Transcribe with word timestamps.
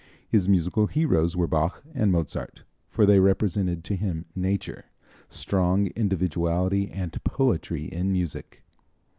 His 0.27 0.49
musical 0.49 0.87
heroes 0.87 1.35
were 1.37 1.45
Bach 1.45 1.83
and 1.93 2.11
Mozart, 2.11 2.63
for 2.89 3.05
they 3.05 3.19
represented 3.19 3.83
to 3.83 3.95
him 3.95 4.25
nature, 4.35 4.85
strong 5.29 5.89
individuality 5.95 6.89
and 6.89 7.23
poetry 7.23 7.85
in 7.85 8.11
music. 8.11 8.63